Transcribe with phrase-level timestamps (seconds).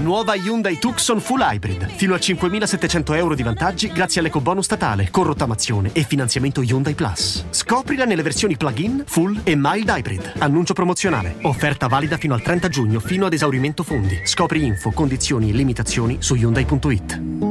[0.00, 1.88] Nuova Hyundai Tucson Full Hybrid.
[1.88, 7.46] Fino a 5.700 euro di vantaggi grazie all'ecobonus statale, con rottamazione e finanziamento Hyundai Plus.
[7.50, 10.34] Scoprila nelle versioni plug-in, full e mild hybrid.
[10.38, 11.36] Annuncio promozionale.
[11.42, 14.20] Offerta valida fino al 30 giugno, fino ad esaurimento fondi.
[14.24, 17.47] Scopri info, condizioni e limitazioni su Hyundai.it.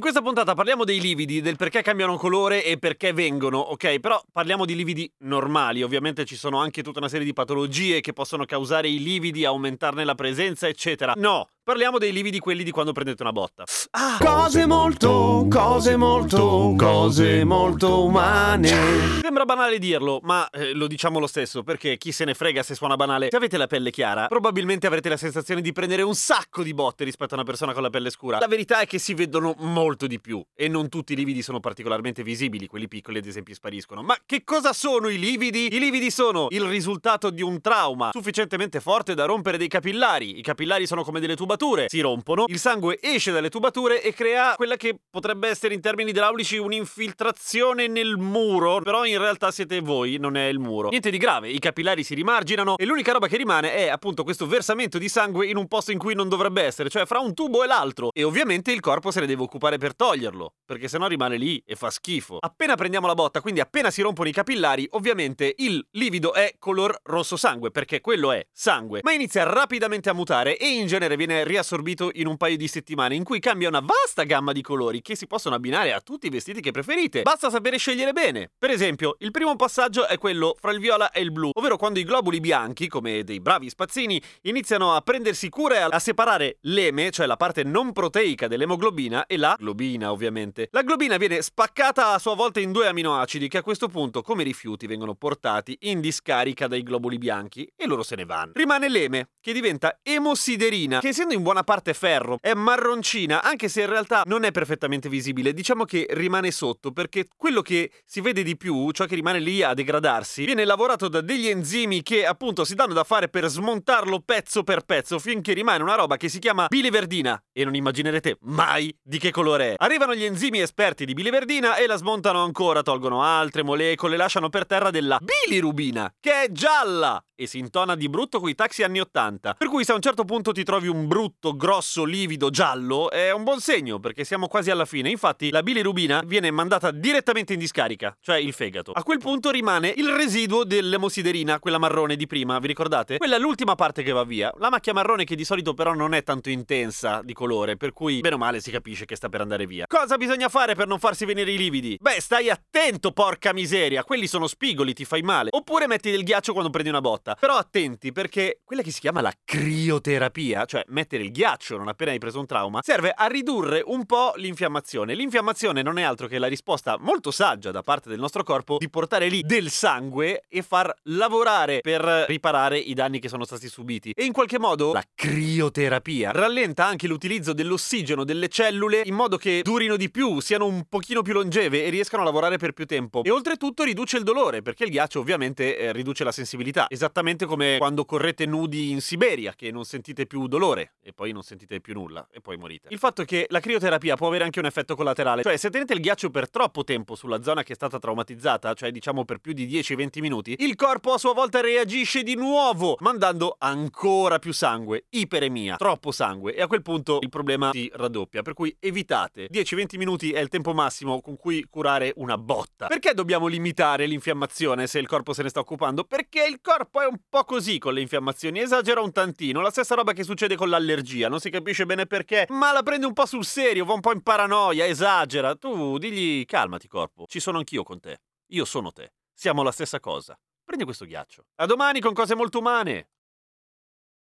[0.00, 4.00] In questa puntata parliamo dei lividi, del perché cambiano colore e perché vengono, ok?
[4.00, 8.14] Però parliamo di lividi normali, ovviamente ci sono anche tutta una serie di patologie che
[8.14, 11.12] possono causare i lividi, aumentarne la presenza, eccetera.
[11.18, 13.64] No, Parliamo dei lividi quelli di quando prendete una botta.
[13.90, 19.20] Ah, cose molto, cose molto, cose molto umane.
[19.20, 22.74] Sembra banale dirlo, ma eh, lo diciamo lo stesso, perché chi se ne frega se
[22.74, 23.28] suona banale.
[23.30, 27.04] Se avete la pelle chiara, probabilmente avrete la sensazione di prendere un sacco di botte
[27.04, 28.38] rispetto a una persona con la pelle scura.
[28.38, 31.60] La verità è che si vedono molto di più e non tutti i lividi sono
[31.60, 34.02] particolarmente visibili, quelli piccoli ad esempio spariscono.
[34.02, 35.72] Ma che cosa sono i lividi?
[35.72, 40.38] I lividi sono il risultato di un trauma sufficientemente forte da rompere dei capillari.
[40.38, 44.14] I capillari sono come delle tubature tubature si rompono, il sangue esce dalle tubature e
[44.14, 49.80] crea quella che potrebbe essere in termini idraulici un'infiltrazione nel muro, però in realtà siete
[49.80, 50.88] voi, non è il muro.
[50.88, 54.46] Niente di grave, i capillari si rimarginano e l'unica roba che rimane è appunto questo
[54.46, 57.62] versamento di sangue in un posto in cui non dovrebbe essere, cioè fra un tubo
[57.62, 58.10] e l'altro.
[58.12, 61.76] E ovviamente il corpo se ne deve occupare per toglierlo, perché sennò rimane lì e
[61.76, 62.38] fa schifo.
[62.40, 67.00] Appena prendiamo la botta, quindi appena si rompono i capillari, ovviamente il livido è color
[67.04, 71.39] rosso sangue, perché quello è sangue, ma inizia rapidamente a mutare e in genere viene
[71.44, 75.16] riassorbito in un paio di settimane in cui cambia una vasta gamma di colori che
[75.16, 77.22] si possono abbinare a tutti i vestiti che preferite.
[77.22, 78.50] Basta sapere scegliere bene.
[78.58, 81.98] Per esempio, il primo passaggio è quello fra il viola e il blu, ovvero quando
[81.98, 87.10] i globuli bianchi, come dei bravi spazzini, iniziano a prendersi cura e a separare l'eme,
[87.10, 90.68] cioè la parte non proteica dell'emoglobina, e la globina, ovviamente.
[90.72, 94.42] La globina viene spaccata a sua volta in due aminoacidi che a questo punto, come
[94.42, 98.52] rifiuti, vengono portati in discarica dai globuli bianchi e loro se ne vanno.
[98.54, 103.68] Rimane l'eme, che diventa emosiderina, che essendo in in buona parte ferro, è marroncina, anche
[103.68, 108.20] se in realtà non è perfettamente visibile, diciamo che rimane sotto, perché quello che si
[108.20, 112.26] vede di più, ciò che rimane lì a degradarsi, viene lavorato da degli enzimi che
[112.26, 116.28] appunto si danno da fare per smontarlo pezzo per pezzo, finché rimane una roba che
[116.28, 119.74] si chiama biliverdina, e non immaginerete mai di che colore è.
[119.78, 124.66] Arrivano gli enzimi esperti di biliverdina e la smontano ancora, tolgono altre molecole, lasciano per
[124.66, 129.54] terra della bilirubina, che è gialla, e si intona di brutto coi taxi anni 80.
[129.54, 131.19] Per cui se a un certo punto ti trovi un brutto,
[131.56, 135.10] grosso, livido, giallo, è un buon segno, perché siamo quasi alla fine.
[135.10, 138.92] Infatti la bilirubina viene mandata direttamente in discarica, cioè il fegato.
[138.92, 143.18] A quel punto rimane il residuo dell'emosiderina, quella marrone di prima, vi ricordate?
[143.18, 144.52] Quella è l'ultima parte che va via.
[144.58, 148.20] La macchia marrone che di solito però non è tanto intensa di colore, per cui
[148.20, 149.84] bene o male si capisce che sta per andare via.
[149.86, 151.96] Cosa bisogna fare per non farsi venire i lividi?
[152.00, 155.50] Beh, stai attento, porca miseria, quelli sono spigoli, ti fai male.
[155.52, 157.34] Oppure metti del ghiaccio quando prendi una botta.
[157.34, 162.10] Però attenti perché quella che si chiama la crioterapia, cioè mettere il ghiaccio non appena
[162.10, 165.14] hai preso un trauma, serve a ridurre un po' l'infiammazione.
[165.14, 168.88] L'infiammazione non è altro che la risposta molto saggia da parte del nostro corpo di
[168.88, 174.12] portare lì del sangue e far lavorare per riparare i danni che sono stati subiti.
[174.14, 179.60] E in qualche modo la crioterapia rallenta anche l'utilizzo dell'ossigeno delle cellule in modo che
[179.62, 183.22] durino di più, siano un pochino più longeve e riescano a lavorare per più tempo.
[183.24, 186.86] E oltretutto riduce il dolore perché il ghiaccio ovviamente eh, riduce la sensibilità.
[186.88, 191.42] Esattamente come quando correte nudi in Siberia, che non sentite più dolore e poi non
[191.42, 192.88] sentite più nulla e poi morite.
[192.90, 195.94] Il fatto è che la crioterapia può avere anche un effetto collaterale, cioè se tenete
[195.94, 199.52] il ghiaccio per troppo tempo sulla zona che è stata traumatizzata, cioè diciamo per più
[199.52, 205.06] di 10-20 minuti, il corpo a sua volta reagisce di nuovo, mandando ancora più sangue,
[205.10, 209.48] iperemia, troppo sangue e a quel punto il problema si raddoppia, per cui evitate.
[209.50, 212.86] 10-20 minuti è il tempo massimo con cui curare una botta.
[212.86, 216.04] Perché dobbiamo limitare l'infiammazione se il corpo se ne sta occupando?
[216.04, 219.94] Perché il corpo è un po' così con le infiammazioni, esagera un tantino, la stessa
[219.94, 220.89] roba che succede con l'allergia,
[221.28, 224.12] non si capisce bene perché, ma la prende un po' sul serio, va un po'
[224.12, 225.54] in paranoia, esagera.
[225.54, 228.20] Tu digli calmati corpo, ci sono anch'io con te.
[228.48, 229.12] Io sono te.
[229.32, 230.38] Siamo la stessa cosa.
[230.64, 231.46] Prendi questo ghiaccio.
[231.56, 233.08] A domani con cose molto umane.